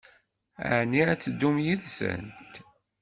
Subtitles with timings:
[0.77, 2.23] Ɛni ad teddum yid-sen?